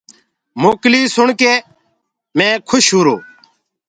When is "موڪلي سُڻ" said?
0.61-1.27